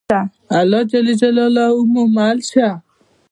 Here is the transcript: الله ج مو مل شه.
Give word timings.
الله 0.59 0.81
ج 0.89 0.91
مو 1.91 2.03
مل 2.15 2.37
شه. 2.49 2.69